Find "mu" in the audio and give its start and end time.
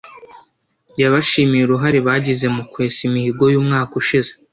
2.55-2.63